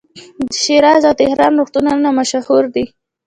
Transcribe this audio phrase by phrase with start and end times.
[0.49, 2.85] د شیراز او تهران روغتونونه مشهور دي.